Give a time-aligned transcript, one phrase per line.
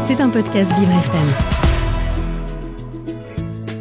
[0.00, 1.28] C'est un podcast Vivre FM.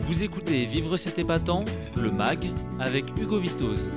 [0.04, 3.90] Vous écoutez Vivre cet épatant, le MAG, avec Hugo Vitoz.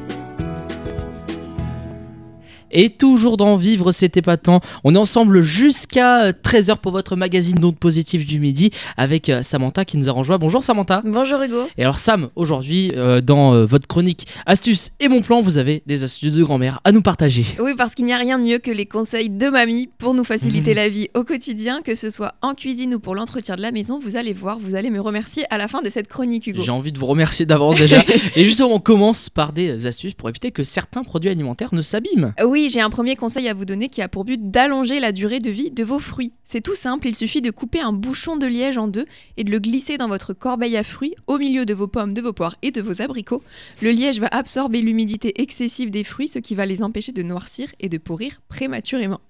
[2.73, 4.61] Et toujours dans Vivre, c'est épatant.
[4.83, 9.85] On est ensemble jusqu'à 13h pour votre magazine d'ondes positives du midi avec euh, Samantha
[9.85, 10.39] qui nous a rejoint.
[10.39, 11.03] Bonjour Samantha.
[11.05, 11.69] Bonjour Hugo.
[11.77, 15.83] Et alors Sam, aujourd'hui, euh, dans euh, votre chronique Astuces et mon plan, vous avez
[15.87, 17.45] des astuces de grand-mère à nous partager.
[17.61, 20.25] Oui, parce qu'il n'y a rien de mieux que les conseils de mamie pour nous
[20.25, 23.71] faciliter la vie au quotidien, que ce soit en cuisine ou pour l'entretien de la
[23.71, 24.01] maison.
[24.03, 26.63] Vous allez voir, vous allez me remercier à la fin de cette chronique Hugo.
[26.63, 28.03] J'ai envie de vous remercier d'avance déjà.
[28.37, 32.33] et justement, on commence par des astuces pour éviter que certains produits alimentaires ne s'abîment.
[32.43, 35.41] Oui, j'ai un premier conseil à vous donner qui a pour but d'allonger la durée
[35.41, 36.33] de vie de vos fruits.
[36.45, 39.51] C'est tout simple, il suffit de couper un bouchon de liège en deux et de
[39.51, 42.57] le glisser dans votre corbeille à fruits au milieu de vos pommes, de vos poires
[42.63, 43.43] et de vos abricots.
[43.81, 47.69] Le liège va absorber l'humidité excessive des fruits, ce qui va les empêcher de noircir
[47.81, 49.21] et de pourrir prématurément.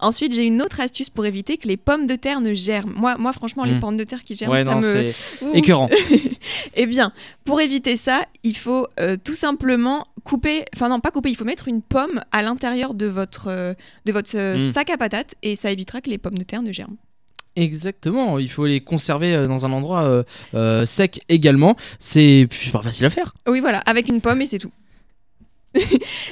[0.00, 2.92] Ensuite, j'ai une autre astuce pour éviter que les pommes de terre ne germent.
[2.96, 3.80] Moi, moi franchement, les Mm.
[3.80, 5.56] pommes de terre qui germent, Ouais, ça non, me...
[5.56, 5.88] écœurant.
[6.74, 7.12] Eh bien,
[7.44, 11.44] pour éviter ça, il faut euh, tout simplement couper, enfin non, pas couper, il faut
[11.44, 14.72] mettre une pomme à l'intérieur de votre, euh, de votre euh, Mm.
[14.72, 16.96] sac à patates et ça évitera que les pommes de terre ne germent.
[17.54, 21.76] Exactement, il faut les conserver euh, dans un endroit euh, sec également.
[21.98, 23.34] C'est pas facile à faire.
[23.46, 24.72] Oui, voilà, avec une pomme et c'est tout.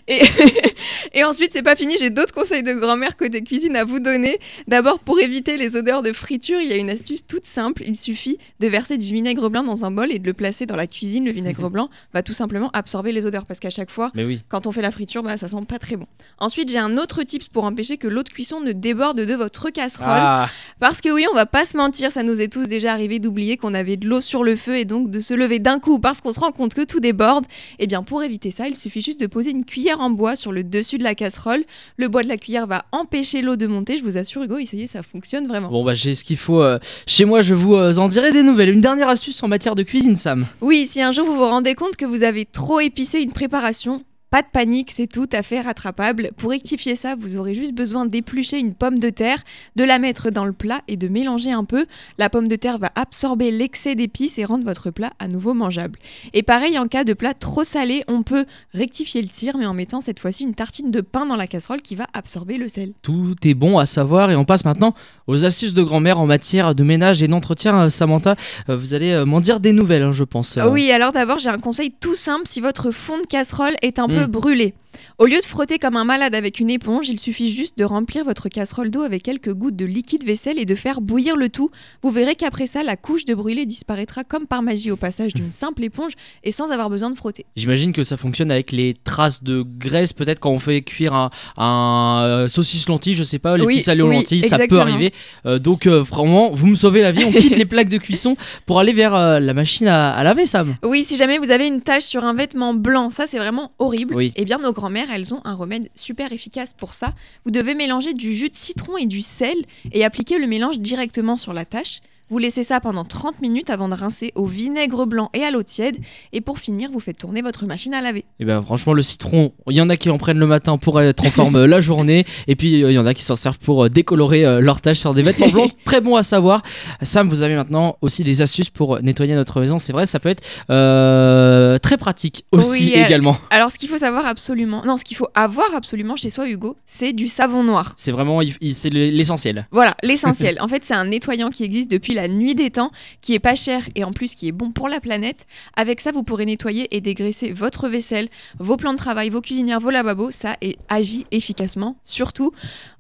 [0.08, 0.20] Et,
[1.14, 4.38] et ensuite, c'est pas fini, j'ai d'autres conseils de grand-mère côté cuisine à vous donner.
[4.68, 7.82] D'abord, pour éviter les odeurs de friture, il y a une astuce toute simple.
[7.86, 10.76] Il suffit de verser du vinaigre blanc dans un bol et de le placer dans
[10.76, 11.24] la cuisine.
[11.24, 14.42] Le vinaigre blanc va tout simplement absorber les odeurs parce qu'à chaque fois, Mais oui.
[14.48, 16.06] quand on fait la friture, bah, ça sent pas très bon.
[16.38, 19.70] Ensuite, j'ai un autre tips pour empêcher que l'eau de cuisson ne déborde de votre
[19.70, 20.08] casserole.
[20.10, 23.18] Ah, Parce que oui, on va pas se mentir, ça nous est tous déjà arrivé
[23.18, 25.98] d'oublier qu'on avait de l'eau sur le feu et donc de se lever d'un coup
[25.98, 27.46] parce qu'on se rend compte que tout déborde.
[27.78, 30.52] Et bien pour éviter ça, il suffit juste de poser une cuillère en bois sur
[30.52, 31.64] le dessus de la casserole.
[31.96, 33.96] Le bois de la cuillère va empêcher l'eau de monter.
[33.96, 35.70] Je vous assure, Hugo, essayez, ça fonctionne vraiment.
[35.70, 38.42] Bon bah j'ai ce qu'il faut euh, chez moi, je vous euh, en dirai des
[38.42, 38.68] nouvelles.
[38.68, 40.46] Une dernière astuce en matière de cuisine, Sam.
[40.60, 44.02] Oui, si un jour vous vous rendez compte que vous avez trop épicé une préparation,
[44.30, 46.30] pas de panique, c'est tout à fait rattrapable.
[46.36, 49.38] Pour rectifier ça, vous aurez juste besoin d'éplucher une pomme de terre,
[49.74, 51.86] de la mettre dans le plat et de mélanger un peu.
[52.16, 55.98] La pomme de terre va absorber l'excès d'épices et rendre votre plat à nouveau mangeable.
[56.32, 59.74] Et pareil, en cas de plat trop salé, on peut rectifier le tir, mais en
[59.74, 62.92] mettant cette fois-ci une tartine de pain dans la casserole qui va absorber le sel.
[63.02, 64.94] Tout est bon à savoir et on passe maintenant
[65.26, 67.86] aux astuces de grand-mère en matière de ménage et d'entretien.
[67.86, 68.36] Euh, Samantha,
[68.68, 70.56] euh, vous allez euh, m'en dire des nouvelles, hein, je pense.
[70.70, 74.06] Oui, alors d'abord, j'ai un conseil tout simple si votre fond de casserole est un
[74.06, 74.30] peu Mm.
[74.30, 74.74] brûlé.
[75.18, 78.24] Au lieu de frotter comme un malade avec une éponge, il suffit juste de remplir
[78.24, 81.70] votre casserole d'eau avec quelques gouttes de liquide vaisselle et de faire bouillir le tout.
[82.02, 85.52] Vous verrez qu'après ça, la couche de brûlé disparaîtra comme par magie au passage d'une
[85.52, 87.46] simple éponge et sans avoir besoin de frotter.
[87.54, 91.30] J'imagine que ça fonctionne avec les traces de graisse, peut-être quand on fait cuire un,
[91.56, 94.58] un, euh, saucisse lentille, je sais pas, les Oui, petits salés aux oui, lentilles, ça
[94.66, 95.12] peut arriver.
[95.46, 97.24] Euh, donc euh, vraiment, vous me sauvez la vie.
[97.24, 98.36] On quitte les plaques de cuisson
[98.66, 100.76] pour aller vers euh, la machine à, à laver, Sam.
[100.82, 104.09] Oui, si jamais vous avez une tache sur un vêtement blanc, ça c'est vraiment horrible.
[104.10, 104.32] Oui.
[104.36, 107.14] Eh bien, nos grand-mères, elles ont un remède super efficace pour ça.
[107.44, 109.56] Vous devez mélanger du jus de citron et du sel
[109.92, 112.00] et appliquer le mélange directement sur la tache.
[112.30, 115.62] Vous laissez ça pendant 30 minutes avant de rincer au vinaigre blanc et à l'eau
[115.64, 115.96] tiède.
[116.32, 118.24] Et pour finir, vous faites tourner votre machine à laver.
[118.38, 121.00] Et ben franchement, le citron, il y en a qui en prennent le matin pour
[121.00, 123.36] être en forme euh, la journée, et puis euh, il y en a qui s'en
[123.36, 125.72] servent pour euh, décolorer leur tâche sur des vêtements blancs.
[125.84, 126.62] Très bon à savoir.
[127.02, 129.78] Sam, vous avez maintenant aussi des astuces pour nettoyer notre maison.
[129.78, 133.36] C'est vrai, ça peut être euh, très pratique aussi Oui, également.
[133.50, 136.76] Alors, ce qu'il faut savoir absolument, non, ce qu'il faut avoir absolument chez soi, Hugo,
[136.86, 137.94] c'est du savon noir.
[137.96, 138.40] C'est vraiment,
[138.72, 139.66] c'est le- l'essentiel.
[139.70, 140.58] Voilà, l'essentiel.
[140.60, 142.90] en fait, c'est un nettoyant qui existe depuis la nuit des temps,
[143.20, 145.46] qui est pas cher et en plus qui est bon pour la planète.
[145.76, 148.28] Avec ça, vous pourrez nettoyer et dégraisser votre vaisselle,
[148.58, 150.30] vos plans de travail, vos cuisinières, vos lavabos.
[150.30, 152.52] Ça et agit efficacement, surtout.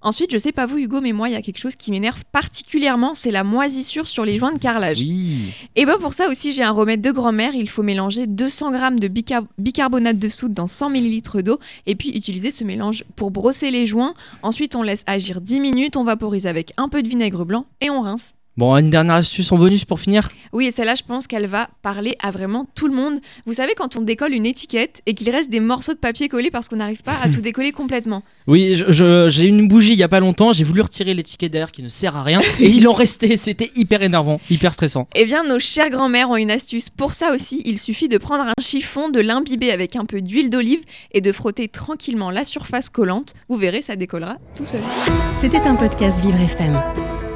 [0.02, 2.22] Ensuite, je sais pas vous, Hugo, mais moi, il y a quelque chose qui m'énerve
[2.32, 5.00] particulièrement, c'est la moisissure sur les joints de carrelage.
[5.00, 5.52] Oui.
[5.76, 7.54] Et ben pour ça aussi, j'ai un remède de grand-mère.
[7.54, 11.94] Il faut mélanger 200 g de bicar- bicarbonate de soude dans 100 ml d'eau et
[11.94, 14.14] puis utiliser ce mélange pour brosser les joints.
[14.42, 17.90] Ensuite, on laisse agir 10 minutes, on vaporise avec un peu de vinaigre blanc et
[17.90, 18.34] on rince.
[18.60, 20.28] Bon, une dernière astuce en bonus pour finir.
[20.52, 23.18] Oui, et celle-là, je pense qu'elle va parler à vraiment tout le monde.
[23.46, 26.50] Vous savez, quand on décolle une étiquette et qu'il reste des morceaux de papier collés
[26.50, 28.22] parce qu'on n'arrive pas à tout décoller complètement.
[28.46, 31.82] Oui, j'ai une bougie il y a pas longtemps, j'ai voulu retirer l'étiquette derrière qui
[31.82, 33.36] ne sert à rien, et il en restait.
[33.36, 35.08] C'était hyper énervant, hyper stressant.
[35.14, 36.90] Eh bien, nos chères grand-mères ont une astuce.
[36.90, 40.50] Pour ça aussi, il suffit de prendre un chiffon, de l'imbiber avec un peu d'huile
[40.50, 40.82] d'olive
[41.12, 43.32] et de frotter tranquillement la surface collante.
[43.48, 44.82] Vous verrez, ça décollera tout seul.
[45.40, 46.78] C'était un podcast Vivre FM.